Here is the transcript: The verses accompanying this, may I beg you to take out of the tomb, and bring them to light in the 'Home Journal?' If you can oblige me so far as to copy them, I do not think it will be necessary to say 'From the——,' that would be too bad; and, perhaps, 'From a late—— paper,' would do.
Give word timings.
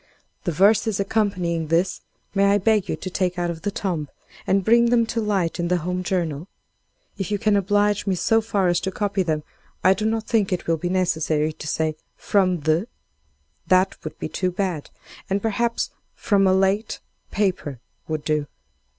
The 0.45 0.51
verses 0.51 0.99
accompanying 0.99 1.67
this, 1.67 2.01
may 2.33 2.45
I 2.45 2.57
beg 2.57 2.89
you 2.89 2.95
to 2.95 3.09
take 3.11 3.37
out 3.37 3.51
of 3.51 3.61
the 3.61 3.69
tomb, 3.69 4.09
and 4.47 4.65
bring 4.65 4.89
them 4.89 5.05
to 5.05 5.21
light 5.21 5.59
in 5.59 5.67
the 5.67 5.77
'Home 5.77 6.01
Journal?' 6.01 6.47
If 7.19 7.29
you 7.29 7.37
can 7.37 7.55
oblige 7.55 8.07
me 8.07 8.15
so 8.15 8.41
far 8.41 8.67
as 8.67 8.79
to 8.79 8.91
copy 8.91 9.21
them, 9.21 9.43
I 9.83 9.93
do 9.93 10.05
not 10.07 10.23
think 10.25 10.51
it 10.51 10.65
will 10.65 10.77
be 10.77 10.89
necessary 10.89 11.53
to 11.53 11.67
say 11.67 11.95
'From 12.17 12.61
the——,' 12.61 12.87
that 13.67 14.03
would 14.03 14.17
be 14.17 14.27
too 14.27 14.49
bad; 14.49 14.89
and, 15.29 15.39
perhaps, 15.39 15.91
'From 16.15 16.47
a 16.47 16.53
late—— 16.55 16.99
paper,' 17.39 17.79
would 18.07 18.23
do. 18.25 18.47